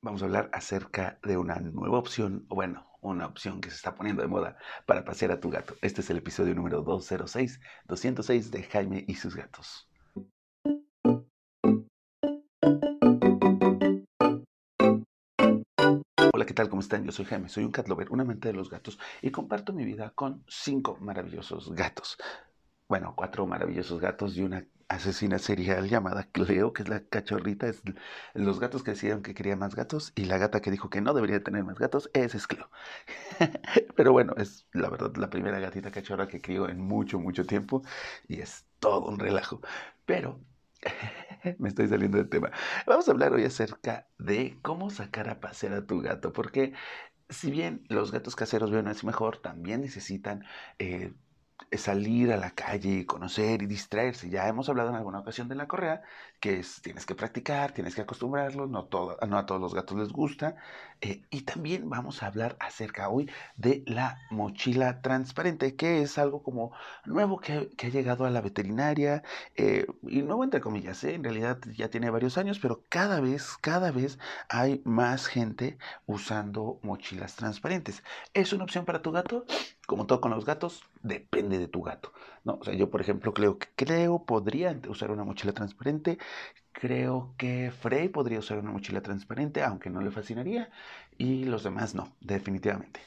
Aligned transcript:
vamos 0.00 0.22
a 0.22 0.26
hablar 0.26 0.50
acerca 0.52 1.18
de 1.22 1.36
una 1.36 1.56
nueva 1.56 1.98
opción, 1.98 2.46
o 2.48 2.54
bueno, 2.54 2.86
una 3.00 3.26
opción 3.26 3.60
que 3.60 3.70
se 3.70 3.76
está 3.76 3.94
poniendo 3.94 4.22
de 4.22 4.28
moda 4.28 4.56
para 4.86 5.04
pasear 5.04 5.32
a 5.32 5.40
tu 5.40 5.50
gato. 5.50 5.74
Este 5.82 6.00
es 6.00 6.10
el 6.10 6.18
episodio 6.18 6.54
número 6.54 6.82
206, 6.82 7.60
206 7.86 8.50
de 8.50 8.62
Jaime 8.64 9.04
y 9.06 9.14
sus 9.14 9.34
gatos. 9.34 9.88
Hola, 16.32 16.46
¿qué 16.46 16.54
tal? 16.54 16.68
¿Cómo 16.68 16.80
están? 16.80 17.04
Yo 17.04 17.12
soy 17.12 17.24
Jaime, 17.24 17.48
soy 17.48 17.64
un 17.64 17.72
cat 17.72 17.88
lover, 17.88 18.10
un 18.10 18.20
amante 18.20 18.48
de 18.48 18.54
los 18.54 18.70
gatos 18.70 18.98
y 19.22 19.30
comparto 19.30 19.72
mi 19.72 19.84
vida 19.84 20.12
con 20.14 20.44
cinco 20.48 20.96
maravillosos 21.00 21.72
gatos. 21.72 22.16
Bueno, 22.88 23.14
cuatro 23.16 23.46
maravillosos 23.46 24.00
gatos 24.00 24.36
y 24.36 24.42
una 24.42 24.66
asesina 24.88 25.38
serial 25.38 25.88
llamada 25.88 26.24
Cleo, 26.32 26.72
que 26.72 26.82
es 26.82 26.88
la 26.88 27.04
cachorrita, 27.04 27.68
es 27.68 27.82
los 28.34 28.58
gatos 28.60 28.82
que 28.82 28.92
decidieron 28.92 29.22
que 29.22 29.34
quería 29.34 29.56
más 29.56 29.74
gatos 29.74 30.12
y 30.16 30.24
la 30.24 30.38
gata 30.38 30.60
que 30.60 30.70
dijo 30.70 30.90
que 30.90 31.00
no 31.00 31.14
debería 31.14 31.42
tener 31.42 31.64
más 31.64 31.78
gatos, 31.78 32.10
es 32.14 32.46
Cleo. 32.46 32.70
Pero 33.96 34.12
bueno, 34.12 34.34
es 34.36 34.66
la 34.72 34.88
verdad 34.90 35.14
la 35.16 35.30
primera 35.30 35.58
gatita 35.60 35.90
cachorra 35.90 36.28
que 36.28 36.40
crió 36.40 36.68
en 36.68 36.80
mucho, 36.80 37.18
mucho 37.18 37.44
tiempo 37.44 37.82
y 38.28 38.40
es 38.40 38.66
todo 38.78 39.06
un 39.08 39.18
relajo. 39.18 39.60
Pero 40.06 40.40
me 41.58 41.68
estoy 41.68 41.88
saliendo 41.88 42.18
del 42.18 42.28
tema. 42.28 42.50
Vamos 42.86 43.08
a 43.08 43.12
hablar 43.12 43.32
hoy 43.32 43.44
acerca 43.44 44.08
de 44.18 44.58
cómo 44.62 44.90
sacar 44.90 45.28
a 45.28 45.40
pasear 45.40 45.74
a 45.74 45.86
tu 45.86 46.00
gato, 46.00 46.32
porque 46.32 46.72
si 47.28 47.50
bien 47.50 47.84
los 47.88 48.12
gatos 48.12 48.36
caseros 48.36 48.70
ven 48.70 48.88
es 48.88 49.04
mejor, 49.04 49.38
también 49.38 49.82
necesitan 49.82 50.44
eh, 50.78 51.12
salir 51.76 52.32
a 52.32 52.36
la 52.36 52.50
calle 52.52 52.90
y 53.00 53.04
conocer 53.04 53.62
y 53.62 53.66
distraerse. 53.66 54.30
Ya 54.30 54.48
hemos 54.48 54.68
hablado 54.68 54.90
en 54.90 54.96
alguna 54.96 55.20
ocasión 55.20 55.48
de 55.48 55.54
la 55.54 55.68
correa, 55.68 56.02
que 56.40 56.60
es, 56.60 56.80
tienes 56.82 57.06
que 57.06 57.14
practicar, 57.14 57.72
tienes 57.72 57.94
que 57.94 58.02
acostumbrarlos, 58.02 58.70
no, 58.70 58.84
todo, 58.86 59.16
no 59.26 59.38
a 59.38 59.46
todos 59.46 59.60
los 59.60 59.74
gatos 59.74 59.98
les 59.98 60.08
gusta. 60.12 60.56
Eh, 61.00 61.22
y 61.30 61.42
también 61.42 61.88
vamos 61.88 62.22
a 62.22 62.26
hablar 62.26 62.56
acerca 62.60 63.08
hoy 63.08 63.30
de 63.56 63.82
la 63.86 64.18
mochila 64.30 65.00
transparente, 65.02 65.76
que 65.76 66.02
es 66.02 66.18
algo 66.18 66.42
como 66.42 66.72
nuevo 67.04 67.38
que, 67.40 67.68
que 67.76 67.86
ha 67.88 67.90
llegado 67.90 68.24
a 68.24 68.30
la 68.30 68.40
veterinaria, 68.40 69.22
eh, 69.56 69.86
y 70.02 70.22
nuevo 70.22 70.44
entre 70.44 70.60
comillas, 70.60 71.02
¿eh? 71.04 71.14
en 71.14 71.24
realidad 71.24 71.58
ya 71.76 71.88
tiene 71.90 72.10
varios 72.10 72.38
años, 72.38 72.58
pero 72.58 72.84
cada 72.88 73.20
vez, 73.20 73.56
cada 73.60 73.90
vez 73.92 74.18
hay 74.48 74.82
más 74.84 75.26
gente 75.26 75.78
usando 76.06 76.80
mochilas 76.82 77.36
transparentes. 77.36 78.02
¿Es 78.34 78.52
una 78.52 78.64
opción 78.64 78.84
para 78.84 79.02
tu 79.02 79.12
gato? 79.12 79.44
Como 79.88 80.06
todo 80.06 80.20
con 80.22 80.32
los 80.32 80.46
gatos, 80.46 80.84
depende 81.02 81.58
de 81.58 81.68
tu 81.68 81.82
gato. 81.82 82.12
¿no? 82.44 82.58
O 82.60 82.64
sea, 82.64 82.74
yo, 82.74 82.90
por 82.90 83.00
ejemplo, 83.02 83.34
creo 83.34 83.58
que 83.58 83.68
creo 83.76 84.24
podría 84.26 84.78
usar 84.88 85.10
una 85.12 85.24
mochila 85.24 85.52
transparente. 85.54 86.18
Creo 86.72 87.34
que 87.38 87.72
Frey 87.72 88.08
podría 88.10 88.40
usar 88.40 88.58
una 88.58 88.72
mochila 88.72 89.02
transparente, 89.02 89.62
aunque 89.64 89.90
no 89.90 90.00
le 90.02 90.10
fascinaría. 90.12 90.70
Y 91.18 91.44
los 91.44 91.64
demás 91.64 91.94
no, 91.94 92.16
definitivamente. 92.20 93.00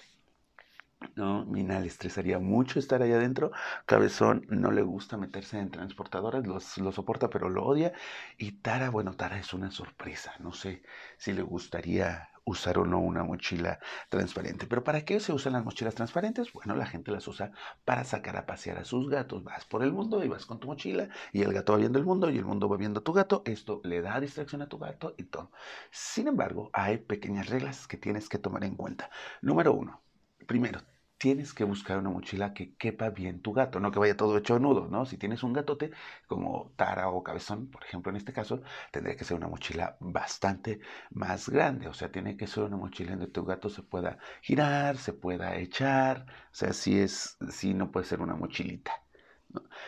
No, 1.16 1.46
Mina 1.46 1.80
le 1.80 1.88
estresaría 1.88 2.40
mucho 2.40 2.80
estar 2.80 3.02
ahí 3.02 3.12
adentro. 3.12 3.52
Cabezón 3.86 4.46
no 4.50 4.72
le 4.72 4.82
gusta 4.82 5.18
meterse 5.18 5.60
en 5.60 5.72
transportadoras, 5.72 6.46
lo 6.48 6.92
soporta 6.92 7.30
pero 7.30 7.50
lo 7.50 7.66
odia. 7.66 7.92
Y 8.38 8.54
Tara, 8.54 8.90
bueno, 8.90 9.14
Tara 9.16 9.38
es 9.40 9.54
una 9.54 9.72
sorpresa. 9.72 10.34
No 10.40 10.54
sé 10.54 10.84
si 11.18 11.34
le 11.34 11.42
gustaría 11.42 12.30
usar 12.46 12.78
o 12.80 12.86
no 12.86 13.00
una 13.00 13.24
mochila 13.24 13.80
transparente. 14.10 14.68
Pero 14.68 14.84
¿para 14.84 15.04
qué 15.06 15.20
se 15.20 15.34
usan 15.34 15.54
las 15.54 15.64
mochilas 15.66 15.96
transparentes? 15.96 16.54
Bueno, 16.54 16.76
la 16.76 16.86
gente 16.86 17.12
las 17.12 17.28
usa 17.28 17.52
para 17.84 18.04
sacar 18.04 18.38
a 18.38 18.46
pasear 18.46 18.78
a 18.78 18.86
sus 18.86 19.10
gatos. 19.10 19.44
Vas 19.44 19.66
por 19.66 19.84
el 19.84 19.92
mundo 19.92 20.24
y 20.24 20.28
vas 20.28 20.46
con 20.46 20.60
tu 20.60 20.68
mochila 20.68 21.10
y 21.34 21.42
el 21.42 21.54
gato 21.54 21.74
va 21.74 21.80
viendo 21.80 22.00
el 22.00 22.06
mundo 22.06 22.30
y 22.30 22.38
el 22.38 22.46
mundo 22.46 22.70
va 22.70 22.78
viendo 22.78 23.00
a 23.02 23.04
tu 23.04 23.14
gato. 23.14 23.42
Esto 23.46 23.82
le 23.84 24.02
da 24.02 24.20
distracción 24.20 24.62
a 24.62 24.70
tu 24.70 24.78
gato 24.78 25.14
y 25.18 25.24
todo. 25.26 25.52
Sin 25.92 26.28
embargo, 26.28 26.70
hay 26.74 26.98
pequeñas 27.00 27.48
reglas 27.50 27.88
que 27.88 27.98
tienes 27.98 28.30
que 28.30 28.38
tomar 28.40 28.64
en 28.64 28.76
cuenta. 28.76 29.10
Número 29.42 29.74
uno, 29.74 30.02
primero, 30.48 30.80
tienes 31.22 31.54
que 31.54 31.64
buscar 31.64 31.98
una 32.00 32.10
mochila 32.10 32.54
que 32.54 32.76
quepa 32.76 33.10
bien 33.12 33.42
tu 33.42 33.54
gato, 33.54 33.80
no 33.80 33.92
que 33.92 34.00
vaya 34.00 34.18
todo 34.18 34.38
hecho 34.38 34.58
nudo, 34.60 34.88
¿no? 34.90 35.06
Si 35.06 35.18
tienes 35.18 35.44
un 35.44 35.54
gatote 35.54 35.92
como 36.28 36.74
Tara 36.76 37.10
o 37.10 37.24
Cabezón, 37.24 37.70
por 37.70 37.84
ejemplo, 37.84 38.10
en 38.12 38.16
este 38.18 38.34
caso, 38.34 38.62
tendría 38.92 39.16
que 39.16 39.24
ser 39.26 39.38
una 39.38 39.48
mochila 39.48 39.98
bastante 40.00 40.80
más 41.12 41.48
grande, 41.50 41.88
o 41.88 41.94
sea, 41.94 42.12
tiene 42.12 42.36
que 42.38 42.48
ser 42.48 42.64
una 42.64 42.78
mochila 42.78 43.12
donde 43.12 43.28
tu 43.28 43.46
gato 43.46 43.70
se 43.70 43.84
pueda 43.84 44.18
girar, 44.42 44.98
se 44.98 45.14
pueda 45.14 45.56
echar, 45.58 46.26
o 46.52 46.56
sea, 46.56 46.74
si 46.74 47.00
es, 47.00 47.38
si 47.52 47.74
no 47.76 47.92
puede 47.92 48.06
ser 48.08 48.22
una 48.22 48.36
mochilita. 48.36 48.92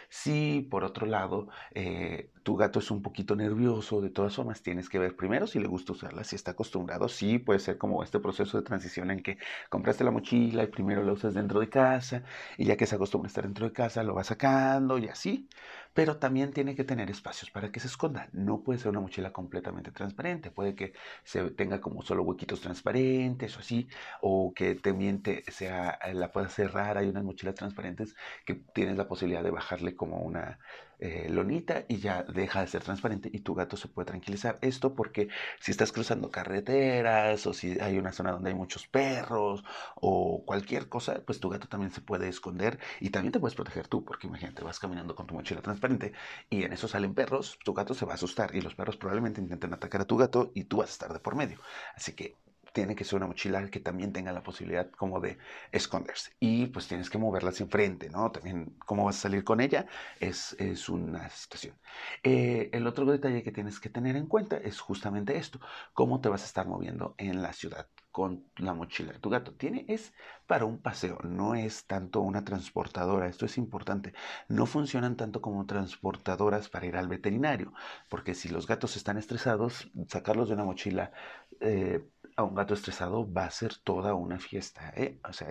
Si 0.10 0.62
por 0.70 0.84
otro 0.84 1.06
lado 1.06 1.48
eh, 1.74 2.32
tu 2.44 2.56
gato 2.58 2.80
es 2.80 2.92
un 2.92 3.02
poquito 3.02 3.36
nervioso, 3.36 4.02
de 4.02 4.10
todas 4.10 4.36
formas 4.36 4.62
tienes 4.62 4.90
que 4.90 5.00
ver 5.00 5.16
primero 5.16 5.48
si 5.48 5.60
le 5.60 5.68
gusta 5.68 5.94
usarla, 5.94 6.24
si 6.24 6.36
está 6.36 6.52
acostumbrado. 6.52 7.08
Sí, 7.10 7.40
puede 7.40 7.60
ser 7.60 7.78
como 7.78 8.04
este 8.04 8.20
proceso 8.20 8.58
de 8.58 8.64
transición 8.64 9.12
en 9.12 9.24
que 9.24 9.38
compraste 9.70 10.04
la 10.04 10.12
mochila 10.12 10.64
y 10.64 10.68
primero 10.68 11.04
la 11.04 11.14
usas 11.14 11.34
dentro 11.34 11.60
de 11.60 11.70
casa 11.70 12.24
y 12.58 12.66
ya 12.66 12.76
que 12.78 12.86
se 12.86 12.96
acostumbra 12.96 13.28
a 13.28 13.30
estar 13.30 13.44
dentro 13.46 13.66
de 13.68 13.74
casa 13.74 14.04
lo 14.04 14.14
vas 14.14 14.28
sacando 14.28 14.98
y 14.98 15.08
así. 15.08 15.48
Pero 15.94 16.18
también 16.18 16.52
tiene 16.54 16.76
que 16.76 16.84
tener 16.84 17.10
espacios 17.12 17.52
para 17.52 17.72
que 17.72 17.80
se 17.80 17.88
esconda. 17.88 18.30
No 18.34 18.64
puede 18.64 18.80
ser 18.80 18.90
una 18.90 19.00
mochila 19.00 19.32
completamente 19.32 19.92
transparente. 19.92 20.52
Puede 20.52 20.76
que 20.76 20.94
se 21.24 21.52
tenga 21.52 21.82
como 21.82 22.02
solo 22.02 22.24
huequitos 22.24 22.62
transparentes 22.62 23.56
o 23.58 23.60
así, 23.60 23.88
o 24.22 24.54
que 24.56 24.76
también 24.76 25.22
te 25.22 25.44
sea, 25.52 26.00
la 26.14 26.32
puedas 26.32 26.54
cerrar. 26.54 26.98
Hay 26.98 27.08
unas 27.10 27.24
mochilas 27.24 27.56
transparentes 27.56 28.16
que 28.46 28.56
tienes 28.56 28.98
la 28.98 29.08
posibilidad 29.08 29.44
de 29.44 29.52
bajarle 29.52 29.96
como 29.96 30.18
una 30.22 30.60
eh, 31.00 31.28
lonita 31.30 31.86
y 31.88 31.98
ya 31.98 32.24
deja 32.24 32.62
de 32.62 32.68
ser 32.68 32.84
transparente 32.84 33.30
y 33.34 33.40
tu 33.40 33.54
gato 33.56 33.78
se 33.78 33.88
puede 33.88 34.06
tranquilizar. 34.08 34.58
Esto 34.62 34.96
porque 34.96 35.28
si 35.60 35.72
estás 35.72 35.92
cruzando 35.92 36.32
carreteras 36.32 37.46
o 37.48 37.54
si 37.54 37.80
hay 37.80 37.98
una 37.98 38.12
zona 38.12 38.32
donde 38.32 38.50
hay 38.52 38.56
muchos 38.56 38.88
perros 38.88 39.64
o 39.96 40.44
cualquier 40.46 40.90
cosa, 40.90 41.22
pues 41.26 41.40
tu 41.40 41.50
gato 41.50 41.68
también 41.68 41.92
se 41.92 42.02
puede 42.02 42.28
esconder 42.30 42.80
y 43.00 43.10
también 43.10 43.32
te 43.32 43.40
puedes 43.40 43.56
proteger 43.56 43.88
tú, 43.88 44.04
porque 44.06 44.28
imagínate, 44.28 44.64
vas 44.64 44.80
caminando 44.80 45.16
con 45.16 45.28
tu 45.28 45.34
mochila 45.36 45.62
transparente 45.62 46.14
y 46.50 46.64
en 46.64 46.74
eso 46.74 46.88
salen 46.88 47.14
perros, 47.14 47.60
tu 47.64 47.74
gato 47.74 47.94
se 47.94 48.06
va 48.06 48.14
a 48.14 48.16
asustar 48.16 48.56
y 48.56 48.62
los 48.62 48.76
perros 48.76 48.98
probablemente 48.98 49.42
intenten 49.42 49.74
atacar 49.74 50.02
a 50.02 50.06
tu 50.06 50.18
gato 50.18 50.52
y 50.56 50.66
tú 50.66 50.78
vas 50.78 50.90
a 50.90 50.94
estar 50.94 51.14
de 51.14 51.20
por 51.20 51.36
medio. 51.36 51.60
Así 51.96 52.14
que 52.14 52.38
tiene 52.74 52.96
que 52.96 53.06
ser 53.06 53.18
una 53.18 53.28
mochila 53.28 53.70
que 53.70 53.80
también 53.80 54.12
tenga 54.14 54.32
la 54.32 54.44
posibilidad 54.44 54.90
como 54.92 55.20
de 55.22 55.38
esconderse. 55.72 56.34
Y 56.40 56.68
pues 56.68 56.88
tienes 56.88 57.10
que 57.10 57.18
moverla 57.18 57.52
hacia 57.52 57.64
enfrente, 57.66 58.10
¿no? 58.10 58.32
También 58.32 58.76
cómo 58.86 59.06
vas 59.06 59.18
a 59.18 59.22
salir 59.22 59.44
con 59.44 59.62
ella 59.62 59.86
es, 60.20 60.56
es 60.60 60.90
una 60.90 61.30
situación. 61.30 61.76
Eh, 62.24 62.70
el 62.74 62.88
otro 62.88 63.06
detalle 63.06 63.44
que 63.44 63.52
tienes 63.52 63.80
que 63.80 63.90
tener 63.90 64.16
en 64.16 64.28
cuenta 64.28 64.58
es 64.58 64.80
justamente 64.80 65.38
esto, 65.38 65.60
cómo 65.94 66.20
te 66.22 66.30
vas 66.30 66.44
a 66.44 66.46
estar 66.46 66.68
moviendo 66.68 67.16
en 67.18 67.42
la 67.42 67.54
ciudad 67.54 67.88
con 68.12 68.46
la 68.58 68.74
mochila 68.74 69.14
de 69.14 69.20
tu 69.20 69.30
gato. 69.30 69.54
Tiene, 69.56 69.86
es 69.88 70.14
para 70.48 70.66
un 70.66 70.80
paseo, 70.80 71.20
no 71.24 71.56
es 71.56 71.86
tanto 71.88 72.22
una 72.22 72.44
transportadora. 72.44 73.28
Esto 73.28 73.46
es 73.46 73.58
importante. 73.58 74.14
No 74.48 74.66
funcionan 74.66 75.16
tanto 75.18 75.42
como 75.42 75.66
transportadoras 75.66 76.70
para 76.70 76.86
ir 76.86 76.96
al 76.96 77.08
veterinario, 77.08 77.74
porque 78.10 78.36
si 78.36 78.50
los 78.50 78.68
gatos 78.68 78.96
están 78.98 79.18
estresados, 79.18 79.90
sacarlos 80.08 80.48
de 80.50 80.56
una 80.56 80.66
mochila 80.66 81.12
eh, 81.60 82.06
a 82.36 82.44
un 82.44 82.56
gato 82.56 82.74
estresado 82.74 83.32
va 83.32 83.46
a 83.46 83.52
ser 83.52 83.78
toda 83.78 84.14
una 84.16 84.40
fiesta. 84.40 84.94
¿eh? 84.96 85.20
O 85.28 85.34
sea, 85.34 85.48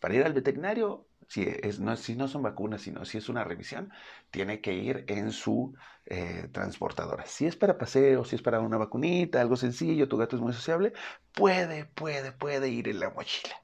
para 0.00 0.14
ir 0.14 0.24
al 0.24 0.32
veterinario, 0.32 1.08
si, 1.28 1.42
es, 1.44 1.80
no, 1.80 1.96
si 1.96 2.16
no 2.16 2.28
son 2.28 2.42
vacunas, 2.42 2.82
sino 2.82 3.04
si 3.04 3.18
es 3.18 3.28
una 3.28 3.44
revisión, 3.44 3.92
tiene 4.30 4.60
que 4.60 4.74
ir 4.74 5.04
en 5.08 5.32
su 5.32 5.74
eh, 6.06 6.48
transportadora. 6.52 7.26
Si 7.26 7.46
es 7.46 7.56
para 7.56 7.78
paseo, 7.78 8.24
si 8.24 8.36
es 8.36 8.42
para 8.42 8.60
una 8.60 8.76
vacunita, 8.78 9.40
algo 9.40 9.56
sencillo, 9.56 10.08
tu 10.08 10.16
gato 10.16 10.36
es 10.36 10.42
muy 10.42 10.52
sociable, 10.52 10.92
puede, 11.32 11.86
puede, 11.86 12.32
puede 12.32 12.68
ir 12.68 12.88
en 12.88 13.00
la 13.00 13.10
mochila. 13.10 13.54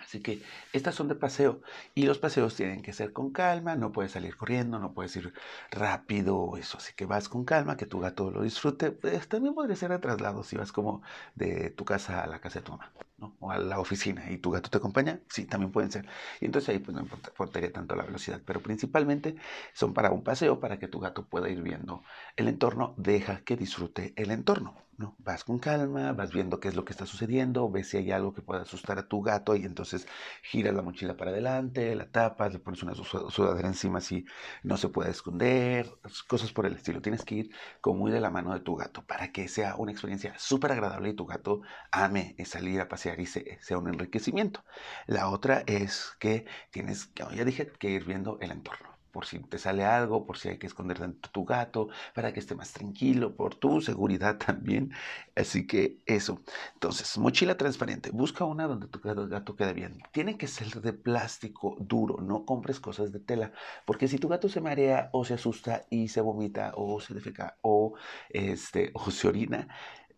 Así 0.00 0.20
que 0.20 0.42
estas 0.72 0.94
son 0.94 1.08
de 1.08 1.14
paseo 1.14 1.62
y 1.94 2.04
los 2.04 2.18
paseos 2.18 2.56
tienen 2.56 2.82
que 2.82 2.92
ser 2.92 3.12
con 3.12 3.30
calma, 3.32 3.76
no 3.76 3.92
puedes 3.92 4.12
salir 4.12 4.36
corriendo, 4.36 4.78
no 4.78 4.92
puedes 4.94 5.14
ir 5.16 5.32
rápido, 5.70 6.56
eso, 6.56 6.78
así 6.78 6.92
que 6.94 7.06
vas 7.06 7.28
con 7.28 7.44
calma, 7.44 7.76
que 7.76 7.86
tu 7.86 8.00
gato 8.00 8.30
lo 8.30 8.42
disfrute. 8.42 8.92
Pues, 8.92 9.28
también 9.28 9.54
podría 9.54 9.76
ser 9.76 9.92
a 9.92 10.00
traslado 10.00 10.42
si 10.44 10.56
vas 10.56 10.72
como 10.72 11.02
de 11.34 11.70
tu 11.70 11.84
casa 11.84 12.22
a 12.22 12.26
la 12.26 12.40
casa 12.40 12.60
de 12.60 12.64
tu 12.64 12.72
mamá, 12.72 12.92
¿no? 13.20 13.36
O 13.40 13.50
a 13.50 13.58
la 13.58 13.78
oficina 13.78 14.30
y 14.30 14.38
tu 14.38 14.50
gato 14.50 14.70
te 14.70 14.78
acompaña, 14.78 15.20
sí, 15.28 15.44
también 15.46 15.72
pueden 15.72 15.92
ser. 15.92 16.06
Y 16.40 16.46
entonces 16.46 16.68
ahí 16.70 16.78
pues 16.78 16.94
no 16.94 17.02
importaría 17.02 17.72
tanto 17.72 17.94
la 17.94 18.04
velocidad, 18.04 18.40
pero 18.44 18.60
principalmente 18.60 19.36
son 19.72 19.94
para 19.94 20.10
un 20.10 20.22
paseo, 20.24 20.60
para 20.60 20.78
que 20.78 20.88
tu 20.88 21.00
gato 21.00 21.26
pueda 21.26 21.48
ir 21.48 21.62
viendo 21.62 22.02
el 22.36 22.48
entorno, 22.48 22.94
deja 22.96 23.42
que 23.44 23.56
disfrute 23.56 24.12
el 24.16 24.30
entorno. 24.30 24.76
¿no? 25.00 25.16
Vas 25.18 25.44
con 25.44 25.58
calma, 25.58 26.12
vas 26.12 26.30
viendo 26.30 26.60
qué 26.60 26.68
es 26.68 26.76
lo 26.76 26.84
que 26.84 26.92
está 26.92 27.06
sucediendo, 27.06 27.70
ves 27.70 27.88
si 27.88 27.96
hay 27.96 28.12
algo 28.12 28.34
que 28.34 28.42
pueda 28.42 28.62
asustar 28.62 28.98
a 28.98 29.08
tu 29.08 29.22
gato 29.22 29.56
y 29.56 29.64
entonces 29.64 30.06
giras 30.42 30.74
la 30.74 30.82
mochila 30.82 31.16
para 31.16 31.30
adelante, 31.30 31.94
la 31.94 32.10
tapas, 32.10 32.52
le 32.52 32.58
pones 32.58 32.82
una 32.82 32.94
sudadera 32.94 33.66
encima 33.66 34.02
si 34.02 34.26
no 34.62 34.76
se 34.76 34.88
puede 34.90 35.10
esconder, 35.10 35.90
cosas 36.28 36.52
por 36.52 36.66
el 36.66 36.74
estilo. 36.74 37.00
Tienes 37.00 37.24
que 37.24 37.34
ir 37.36 37.50
como 37.80 38.00
muy 38.00 38.12
de 38.12 38.20
la 38.20 38.30
mano 38.30 38.52
de 38.52 38.60
tu 38.60 38.76
gato 38.76 39.02
para 39.06 39.32
que 39.32 39.48
sea 39.48 39.76
una 39.76 39.90
experiencia 39.90 40.34
súper 40.38 40.72
agradable 40.72 41.08
y 41.08 41.14
tu 41.14 41.24
gato 41.24 41.62
ame 41.90 42.36
salir 42.44 42.80
a 42.80 42.88
pasear 42.88 43.09
y 43.18 43.26
sea 43.26 43.78
un 43.78 43.88
enriquecimiento. 43.88 44.64
La 45.06 45.28
otra 45.28 45.62
es 45.66 46.16
que 46.18 46.46
tienes, 46.70 47.12
ya 47.14 47.44
dije, 47.44 47.70
que 47.78 47.90
ir 47.90 48.04
viendo 48.04 48.38
el 48.40 48.50
entorno 48.52 48.90
por 49.10 49.26
si 49.26 49.38
te 49.40 49.58
sale 49.58 49.84
algo, 49.84 50.26
por 50.26 50.38
si 50.38 50.48
hay 50.48 50.58
que 50.58 50.66
esconder 50.66 50.98
de 50.98 51.08
tu 51.32 51.44
gato, 51.44 51.88
para 52.14 52.32
que 52.32 52.40
esté 52.40 52.54
más 52.54 52.72
tranquilo, 52.72 53.34
por 53.34 53.54
tu 53.54 53.80
seguridad 53.80 54.38
también. 54.46 54.92
Así 55.36 55.66
que 55.66 55.98
eso. 56.06 56.42
Entonces, 56.74 57.18
mochila 57.18 57.56
transparente. 57.56 58.10
Busca 58.10 58.44
una 58.44 58.66
donde 58.66 58.86
tu 58.88 59.00
gato 59.00 59.56
quede 59.56 59.72
bien. 59.72 59.98
Tiene 60.12 60.36
que 60.36 60.48
ser 60.48 60.68
de 60.80 60.92
plástico 60.92 61.76
duro. 61.80 62.18
No 62.22 62.44
compres 62.44 62.80
cosas 62.80 63.12
de 63.12 63.20
tela. 63.20 63.52
Porque 63.84 64.08
si 64.08 64.18
tu 64.18 64.28
gato 64.28 64.48
se 64.48 64.60
marea 64.60 65.10
o 65.12 65.24
se 65.24 65.34
asusta 65.34 65.86
y 65.90 66.08
se 66.08 66.20
vomita 66.20 66.72
o 66.76 67.00
se 67.00 67.14
defeca 67.14 67.56
o, 67.62 67.94
este, 68.28 68.90
o 68.94 69.10
se 69.10 69.28
orina, 69.28 69.68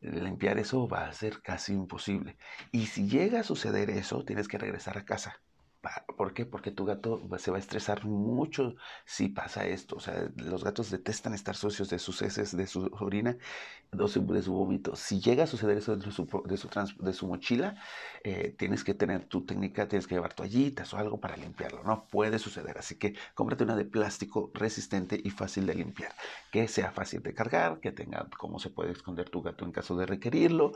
limpiar 0.02 0.58
eso 0.58 0.88
va 0.88 1.06
a 1.06 1.12
ser 1.12 1.40
casi 1.42 1.72
imposible. 1.72 2.36
Y 2.72 2.86
si 2.86 3.08
llega 3.08 3.40
a 3.40 3.44
suceder 3.44 3.90
eso, 3.90 4.24
tienes 4.24 4.48
que 4.48 4.58
regresar 4.58 4.98
a 4.98 5.04
casa. 5.04 5.42
¿Por 6.16 6.32
qué? 6.32 6.46
Porque 6.46 6.70
tu 6.70 6.84
gato 6.84 7.20
se 7.38 7.50
va 7.50 7.56
a 7.56 7.60
estresar 7.60 8.04
mucho 8.04 8.76
si 9.04 9.28
pasa 9.28 9.66
esto. 9.66 9.96
O 9.96 10.00
sea, 10.00 10.30
los 10.36 10.62
gatos 10.62 10.90
detestan 10.90 11.34
estar 11.34 11.56
sucios 11.56 11.90
de 11.90 11.98
sus 11.98 12.22
heces, 12.22 12.56
de 12.56 12.66
su 12.68 12.88
orina, 13.00 13.36
de 13.90 14.08
su, 14.42 14.52
vómito. 14.52 14.94
Si 14.96 15.20
llega 15.20 15.44
a 15.44 15.46
suceder 15.46 15.78
eso 15.78 15.96
de 15.96 16.10
su, 16.10 16.26
de 16.46 16.56
su, 16.56 16.68
de 17.00 17.12
su 17.12 17.26
mochila, 17.26 17.74
eh, 18.24 18.54
tienes 18.56 18.84
que 18.84 18.94
tener 18.94 19.24
tu 19.24 19.44
técnica, 19.44 19.88
tienes 19.88 20.06
que 20.06 20.14
llevar 20.14 20.32
toallitas 20.34 20.94
o 20.94 20.98
algo 20.98 21.20
para 21.20 21.36
limpiarlo. 21.36 21.82
No 21.82 22.06
puede 22.06 22.38
suceder. 22.38 22.78
Así 22.78 22.96
que 22.96 23.14
cómprate 23.34 23.64
una 23.64 23.76
de 23.76 23.84
plástico 23.84 24.50
resistente 24.54 25.20
y 25.22 25.30
fácil 25.30 25.66
de 25.66 25.74
limpiar. 25.74 26.12
Que 26.52 26.68
sea 26.68 26.92
fácil 26.92 27.22
de 27.22 27.34
cargar, 27.34 27.80
que 27.80 27.92
tenga 27.92 28.28
cómo 28.38 28.58
se 28.58 28.70
puede 28.70 28.92
esconder 28.92 29.28
tu 29.28 29.42
gato 29.42 29.64
en 29.64 29.72
caso 29.72 29.96
de 29.96 30.06
requerirlo, 30.06 30.72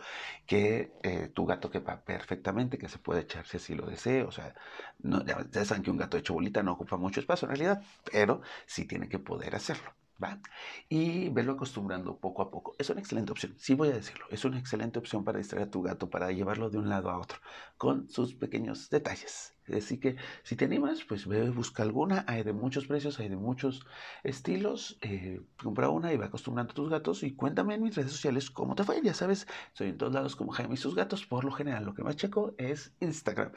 que 0.47 0.93
eh, 1.03 1.31
tu 1.33 1.47
gato 1.47 1.71
quepa 1.71 2.01
perfectamente, 2.01 2.77
que 2.79 2.89
se 2.89 2.99
puede 2.99 3.21
echar 3.23 3.47
si 3.47 3.57
así 3.57 3.75
lo 3.75 3.87
desea. 3.87 4.27
O 4.27 4.33
sea, 4.33 4.55
no, 4.99 5.25
ya, 5.25 5.65
saben 5.65 5.83
que 5.83 5.91
un 5.91 5.97
gato 5.97 6.17
hecho 6.17 6.35
bolita 6.35 6.63
no 6.63 6.73
ocupa 6.73 6.97
mucho 6.97 7.21
espacio 7.21 7.47
en 7.47 7.57
realidad, 7.57 7.83
pero 8.11 8.41
sí 8.67 8.87
tiene 8.87 9.09
que 9.09 9.19
poder 9.19 9.55
hacerlo. 9.55 9.93
¿Va? 10.23 10.41
Y 10.89 11.29
verlo 11.29 11.53
acostumbrando 11.53 12.17
poco 12.17 12.41
a 12.41 12.51
poco. 12.51 12.75
Es 12.79 12.89
una 12.89 13.01
excelente 13.01 13.33
opción, 13.33 13.55
sí 13.59 13.75
voy 13.75 13.89
a 13.89 13.93
decirlo. 13.93 14.25
Es 14.31 14.47
una 14.47 14.59
excelente 14.59 14.99
opción 14.99 15.25
para 15.25 15.37
distraer 15.37 15.67
a 15.69 15.71
tu 15.71 15.83
gato, 15.83 16.09
para 16.09 16.33
llevarlo 16.33 16.71
de 16.71 16.79
un 16.79 16.89
lado 16.89 17.11
a 17.11 17.19
otro, 17.19 17.39
con 17.77 18.09
sus 18.09 18.35
pequeños 18.35 18.89
detalles. 18.89 19.55
Así 19.75 19.99
que 19.99 20.17
si 20.43 20.57
te 20.57 20.65
animas, 20.65 21.05
pues 21.05 21.27
ve, 21.27 21.51
busca 21.51 21.83
alguna. 21.83 22.25
Hay 22.29 22.45
de 22.45 22.53
muchos 22.55 22.87
precios, 22.87 23.19
hay 23.19 23.29
de 23.29 23.37
muchos 23.37 23.85
estilos. 24.23 24.97
Eh, 25.03 25.43
compra 25.63 25.91
una 25.91 26.13
y 26.13 26.17
va 26.17 26.27
acostumbrando 26.27 26.73
a 26.73 26.75
tus 26.75 26.89
gatos. 26.89 27.23
Y 27.23 27.35
cuéntame 27.35 27.75
en 27.75 27.83
mis 27.83 27.95
redes 27.95 28.13
sociales 28.13 28.51
cómo 28.51 28.75
te 28.75 28.85
fue. 28.85 29.03
Ya 29.03 29.13
sabes, 29.13 29.47
soy 29.75 29.89
en 29.89 29.99
todos 29.99 30.15
lados 30.15 30.35
como 30.37 30.53
Jaime 30.53 30.75
y 30.75 30.79
sus 30.79 30.95
gatos. 30.95 31.27
Por 31.27 31.45
lo 31.45 31.53
general, 31.53 31.85
lo 31.85 31.95
que 31.95 32.03
más 32.05 32.17
checo 32.17 32.55
es 32.59 32.95
Instagram. 33.01 33.53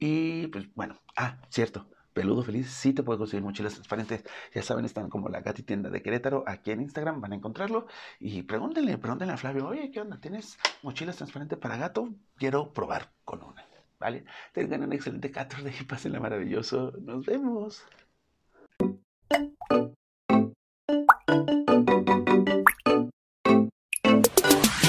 Y 0.00 0.48
pues 0.48 0.74
bueno, 0.74 0.98
ah, 1.16 1.38
cierto. 1.50 1.86
Peludo 2.12 2.42
Feliz 2.42 2.70
sí 2.70 2.92
te 2.92 3.02
puede 3.02 3.18
conseguir 3.18 3.44
mochilas 3.44 3.74
transparentes. 3.74 4.24
Ya 4.52 4.62
saben, 4.62 4.84
están 4.84 5.08
como 5.10 5.28
la 5.28 5.42
Gati 5.42 5.62
Tienda 5.62 5.90
de 5.90 6.02
Querétaro. 6.02 6.42
Aquí 6.46 6.72
en 6.72 6.80
Instagram 6.80 7.20
van 7.20 7.32
a 7.32 7.36
encontrarlo. 7.36 7.86
Y 8.18 8.42
pregúntenle, 8.42 8.98
pregúntenle 8.98 9.34
a 9.34 9.36
Flavio, 9.36 9.68
oye, 9.68 9.90
¿qué 9.92 10.00
onda? 10.00 10.18
¿Tienes 10.20 10.58
mochilas 10.82 11.16
transparentes 11.16 11.58
para 11.58 11.76
gato? 11.76 12.08
Quiero 12.36 12.72
probar 12.72 13.12
con 13.24 13.44
una. 13.44 13.64
¿Vale? 14.00 14.24
Tengan 14.52 14.82
un 14.82 14.92
excelente 14.94 15.30
14 15.30 15.72
y 15.80 15.84
pásenla 15.84 16.18
maravilloso. 16.18 16.92
Nos 17.00 17.26
vemos. 17.26 17.84